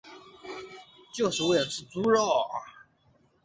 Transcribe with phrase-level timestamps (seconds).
[1.13, 2.23] 就是为了吃猪肉